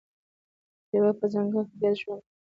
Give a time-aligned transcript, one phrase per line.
[0.89, 2.33] لیوه په ځنګل کې ګډ ژوند کوي.